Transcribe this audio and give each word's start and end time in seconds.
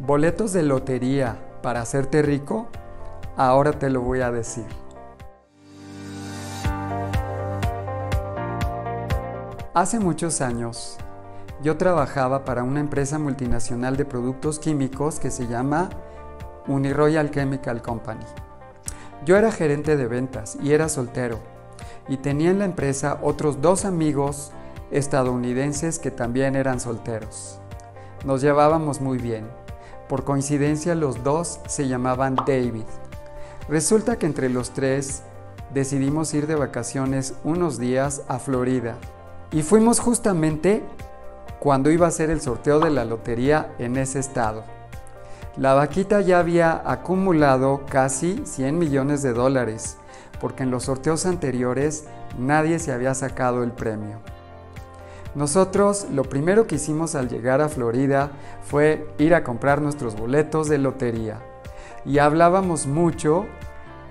¿Boletos 0.00 0.52
de 0.52 0.64
lotería 0.64 1.38
para 1.62 1.80
hacerte 1.80 2.20
rico? 2.20 2.66
Ahora 3.36 3.78
te 3.78 3.90
lo 3.90 4.00
voy 4.00 4.22
a 4.22 4.32
decir. 4.32 4.66
Hace 9.72 10.00
muchos 10.00 10.40
años 10.40 10.98
yo 11.62 11.76
trabajaba 11.76 12.44
para 12.44 12.64
una 12.64 12.80
empresa 12.80 13.20
multinacional 13.20 13.96
de 13.96 14.04
productos 14.04 14.58
químicos 14.58 15.20
que 15.20 15.30
se 15.30 15.46
llama 15.46 15.90
Uniroyal 16.66 17.30
Chemical 17.30 17.80
Company. 17.80 18.24
Yo 19.24 19.36
era 19.36 19.52
gerente 19.52 19.96
de 19.96 20.08
ventas 20.08 20.58
y 20.60 20.72
era 20.72 20.88
soltero 20.88 21.38
y 22.08 22.16
tenía 22.16 22.50
en 22.50 22.58
la 22.58 22.64
empresa 22.64 23.20
otros 23.22 23.62
dos 23.62 23.84
amigos 23.84 24.50
estadounidenses 24.90 26.00
que 26.00 26.10
también 26.10 26.56
eran 26.56 26.80
solteros. 26.80 27.60
Nos 28.24 28.40
llevábamos 28.40 29.00
muy 29.00 29.18
bien. 29.18 29.63
Por 30.14 30.22
coincidencia 30.22 30.94
los 30.94 31.24
dos 31.24 31.58
se 31.66 31.88
llamaban 31.88 32.36
David. 32.36 32.84
Resulta 33.68 34.16
que 34.16 34.26
entre 34.26 34.48
los 34.48 34.70
tres 34.70 35.24
decidimos 35.72 36.32
ir 36.34 36.46
de 36.46 36.54
vacaciones 36.54 37.34
unos 37.42 37.80
días 37.80 38.22
a 38.28 38.38
Florida 38.38 38.94
y 39.50 39.62
fuimos 39.62 39.98
justamente 39.98 40.84
cuando 41.58 41.90
iba 41.90 42.06
a 42.06 42.12
ser 42.12 42.30
el 42.30 42.40
sorteo 42.40 42.78
de 42.78 42.90
la 42.90 43.04
lotería 43.04 43.74
en 43.80 43.96
ese 43.96 44.20
estado. 44.20 44.62
La 45.56 45.74
vaquita 45.74 46.20
ya 46.20 46.38
había 46.38 46.80
acumulado 46.88 47.84
casi 47.84 48.40
100 48.44 48.78
millones 48.78 49.20
de 49.20 49.32
dólares, 49.32 49.96
porque 50.40 50.62
en 50.62 50.70
los 50.70 50.84
sorteos 50.84 51.26
anteriores 51.26 52.04
nadie 52.38 52.78
se 52.78 52.92
había 52.92 53.14
sacado 53.14 53.64
el 53.64 53.72
premio. 53.72 54.20
Nosotros 55.34 56.06
lo 56.12 56.22
primero 56.22 56.66
que 56.66 56.76
hicimos 56.76 57.16
al 57.16 57.28
llegar 57.28 57.60
a 57.60 57.68
Florida 57.68 58.30
fue 58.62 59.08
ir 59.18 59.34
a 59.34 59.42
comprar 59.42 59.82
nuestros 59.82 60.16
boletos 60.16 60.68
de 60.68 60.78
lotería 60.78 61.40
y 62.06 62.18
hablábamos 62.18 62.86
mucho 62.86 63.46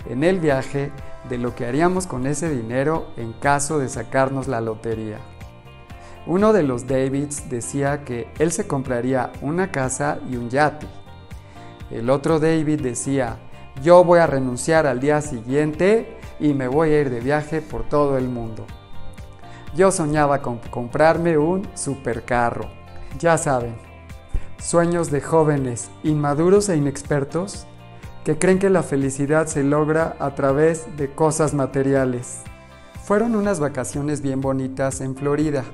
en 0.09 0.23
el 0.23 0.39
viaje 0.39 0.91
de 1.29 1.37
lo 1.37 1.55
que 1.55 1.65
haríamos 1.65 2.07
con 2.07 2.27
ese 2.27 2.49
dinero 2.49 3.07
en 3.15 3.31
caso 3.33 3.79
de 3.79 3.87
sacarnos 3.87 4.49
la 4.49 4.59
lotería. 4.59 5.19
Uno 6.25 6.51
de 6.51 6.63
los 6.63 6.87
Davids 6.87 7.49
decía 7.49 8.03
que 8.03 8.27
él 8.39 8.51
se 8.51 8.67
compraría 8.67 9.31
una 9.41 9.71
casa 9.71 10.19
y 10.29 10.35
un 10.35 10.49
yate. 10.49 10.87
El 11.89 12.09
otro 12.09 12.39
David 12.39 12.81
decía, 12.81 13.37
yo 13.81 14.03
voy 14.03 14.19
a 14.19 14.27
renunciar 14.27 14.87
al 14.87 14.99
día 14.99 15.21
siguiente 15.21 16.17
y 16.39 16.53
me 16.53 16.67
voy 16.67 16.91
a 16.91 17.01
ir 17.01 17.09
de 17.09 17.19
viaje 17.19 17.61
por 17.61 17.87
todo 17.87 18.17
el 18.17 18.27
mundo. 18.27 18.65
Yo 19.75 19.91
soñaba 19.91 20.43
con 20.43 20.59
comprarme 20.59 21.37
un 21.39 21.67
supercarro. 21.73 22.69
Ya 23.17 23.39
saben, 23.39 23.75
sueños 24.59 25.09
de 25.09 25.19
jóvenes 25.19 25.89
inmaduros 26.03 26.69
e 26.69 26.77
inexpertos 26.77 27.65
que 28.23 28.37
creen 28.37 28.59
que 28.59 28.69
la 28.69 28.83
felicidad 28.83 29.47
se 29.47 29.63
logra 29.63 30.15
a 30.19 30.35
través 30.35 30.95
de 30.95 31.13
cosas 31.13 31.55
materiales. 31.55 32.43
Fueron 33.03 33.35
unas 33.35 33.59
vacaciones 33.59 34.21
bien 34.21 34.41
bonitas 34.41 35.01
en 35.01 35.15
Florida, 35.15 35.65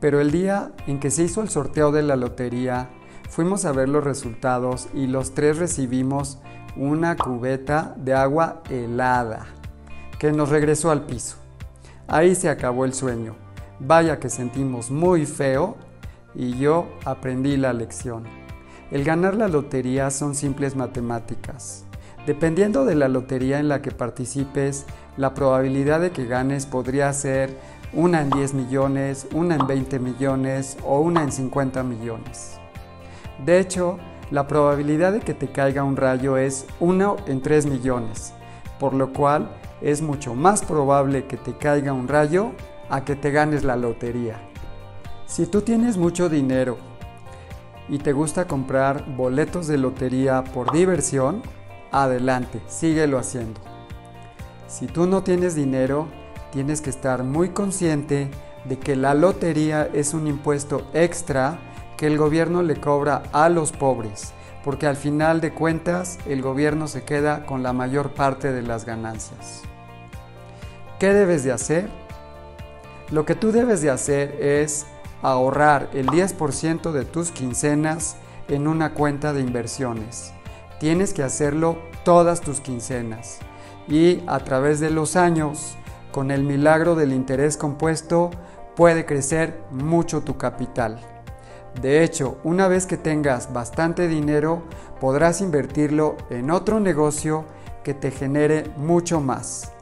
pero 0.00 0.20
el 0.20 0.32
día 0.32 0.72
en 0.88 0.98
que 0.98 1.12
se 1.12 1.22
hizo 1.22 1.40
el 1.40 1.48
sorteo 1.48 1.92
de 1.92 2.02
la 2.02 2.16
lotería, 2.16 2.90
fuimos 3.30 3.64
a 3.64 3.72
ver 3.72 3.88
los 3.88 4.02
resultados 4.02 4.88
y 4.92 5.06
los 5.06 5.34
tres 5.34 5.58
recibimos 5.58 6.40
una 6.76 7.16
cubeta 7.16 7.94
de 7.96 8.12
agua 8.12 8.62
helada 8.68 9.46
que 10.18 10.32
nos 10.32 10.48
regresó 10.48 10.90
al 10.90 11.06
piso. 11.06 11.43
Ahí 12.06 12.34
se 12.34 12.50
acabó 12.50 12.84
el 12.84 12.92
sueño. 12.92 13.34
Vaya 13.80 14.20
que 14.20 14.28
sentimos 14.28 14.90
muy 14.90 15.24
feo 15.26 15.76
y 16.34 16.56
yo 16.58 16.86
aprendí 17.04 17.56
la 17.56 17.72
lección. 17.72 18.24
El 18.90 19.04
ganar 19.04 19.36
la 19.36 19.48
lotería 19.48 20.10
son 20.10 20.34
simples 20.34 20.76
matemáticas. 20.76 21.84
Dependiendo 22.26 22.84
de 22.84 22.94
la 22.94 23.08
lotería 23.08 23.58
en 23.58 23.68
la 23.68 23.82
que 23.82 23.90
participes, 23.90 24.84
la 25.16 25.34
probabilidad 25.34 26.00
de 26.00 26.10
que 26.10 26.26
ganes 26.26 26.66
podría 26.66 27.12
ser 27.12 27.56
una 27.92 28.20
en 28.20 28.30
10 28.30 28.54
millones, 28.54 29.26
una 29.32 29.54
en 29.54 29.66
20 29.66 29.98
millones 29.98 30.76
o 30.84 31.00
una 31.00 31.22
en 31.22 31.32
50 31.32 31.82
millones. 31.82 32.58
De 33.44 33.58
hecho, 33.60 33.98
la 34.30 34.46
probabilidad 34.46 35.12
de 35.12 35.20
que 35.20 35.34
te 35.34 35.48
caiga 35.48 35.84
un 35.84 35.96
rayo 35.96 36.36
es 36.36 36.66
1 36.80 37.16
en 37.26 37.40
3 37.42 37.66
millones, 37.66 38.32
por 38.78 38.94
lo 38.94 39.12
cual 39.12 39.48
es 39.84 40.00
mucho 40.00 40.34
más 40.34 40.62
probable 40.62 41.26
que 41.26 41.36
te 41.36 41.52
caiga 41.58 41.92
un 41.92 42.08
rayo 42.08 42.52
a 42.88 43.04
que 43.04 43.16
te 43.16 43.30
ganes 43.30 43.64
la 43.64 43.76
lotería. 43.76 44.40
Si 45.26 45.46
tú 45.46 45.60
tienes 45.60 45.98
mucho 45.98 46.30
dinero 46.30 46.78
y 47.90 47.98
te 47.98 48.14
gusta 48.14 48.46
comprar 48.46 49.04
boletos 49.14 49.66
de 49.66 49.76
lotería 49.76 50.42
por 50.42 50.72
diversión, 50.72 51.42
adelante, 51.92 52.62
síguelo 52.66 53.18
haciendo. 53.18 53.60
Si 54.68 54.86
tú 54.86 55.06
no 55.06 55.22
tienes 55.22 55.54
dinero, 55.54 56.08
tienes 56.50 56.80
que 56.80 56.88
estar 56.88 57.22
muy 57.22 57.50
consciente 57.50 58.30
de 58.64 58.78
que 58.78 58.96
la 58.96 59.12
lotería 59.12 59.90
es 59.92 60.14
un 60.14 60.26
impuesto 60.26 60.86
extra 60.94 61.58
que 61.98 62.06
el 62.06 62.16
gobierno 62.16 62.62
le 62.62 62.80
cobra 62.80 63.22
a 63.32 63.50
los 63.50 63.70
pobres, 63.70 64.32
porque 64.64 64.86
al 64.86 64.96
final 64.96 65.42
de 65.42 65.52
cuentas 65.52 66.18
el 66.26 66.40
gobierno 66.40 66.88
se 66.88 67.04
queda 67.04 67.44
con 67.44 67.62
la 67.62 67.74
mayor 67.74 68.14
parte 68.14 68.50
de 68.50 68.62
las 68.62 68.86
ganancias. 68.86 69.62
¿Qué 71.04 71.12
debes 71.12 71.44
de 71.44 71.52
hacer? 71.52 71.90
Lo 73.10 73.26
que 73.26 73.34
tú 73.34 73.52
debes 73.52 73.82
de 73.82 73.90
hacer 73.90 74.38
es 74.40 74.86
ahorrar 75.20 75.90
el 75.92 76.06
10% 76.06 76.92
de 76.92 77.04
tus 77.04 77.30
quincenas 77.30 78.16
en 78.48 78.66
una 78.66 78.94
cuenta 78.94 79.34
de 79.34 79.42
inversiones. 79.42 80.32
Tienes 80.80 81.12
que 81.12 81.22
hacerlo 81.22 81.76
todas 82.06 82.40
tus 82.40 82.60
quincenas 82.60 83.40
y 83.86 84.22
a 84.26 84.38
través 84.38 84.80
de 84.80 84.88
los 84.88 85.14
años, 85.14 85.76
con 86.10 86.30
el 86.30 86.42
milagro 86.42 86.94
del 86.94 87.12
interés 87.12 87.58
compuesto, 87.58 88.30
puede 88.74 89.04
crecer 89.04 89.60
mucho 89.70 90.22
tu 90.22 90.38
capital. 90.38 91.00
De 91.82 92.02
hecho, 92.02 92.38
una 92.44 92.66
vez 92.66 92.86
que 92.86 92.96
tengas 92.96 93.52
bastante 93.52 94.08
dinero, 94.08 94.62
podrás 95.02 95.42
invertirlo 95.42 96.16
en 96.30 96.50
otro 96.50 96.80
negocio 96.80 97.44
que 97.82 97.92
te 97.92 98.10
genere 98.10 98.70
mucho 98.78 99.20
más. 99.20 99.74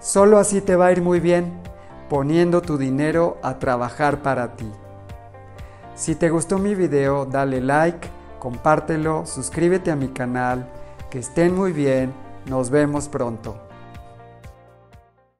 Solo 0.00 0.38
así 0.38 0.62
te 0.62 0.76
va 0.76 0.86
a 0.86 0.92
ir 0.92 1.02
muy 1.02 1.20
bien 1.20 1.60
poniendo 2.08 2.62
tu 2.62 2.78
dinero 2.78 3.36
a 3.42 3.58
trabajar 3.58 4.22
para 4.22 4.56
ti. 4.56 4.70
Si 5.94 6.14
te 6.14 6.30
gustó 6.30 6.58
mi 6.58 6.74
video, 6.74 7.26
dale 7.26 7.60
like, 7.60 8.08
compártelo, 8.38 9.26
suscríbete 9.26 9.90
a 9.90 9.96
mi 9.96 10.08
canal, 10.08 10.66
que 11.10 11.18
estén 11.18 11.54
muy 11.54 11.72
bien, 11.72 12.12
nos 12.46 12.70
vemos 12.70 13.08
pronto. 13.08 13.69